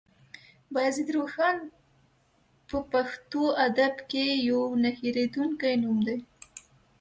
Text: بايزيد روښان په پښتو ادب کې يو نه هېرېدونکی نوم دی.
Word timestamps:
بايزيد 0.73 1.07
روښان 1.15 1.57
په 2.69 2.77
پښتو 2.91 3.43
ادب 3.67 3.93
کې 4.11 4.25
يو 4.49 4.61
نه 4.83 4.89
هېرېدونکی 4.99 5.73
نوم 5.83 5.97
دی. 6.07 6.17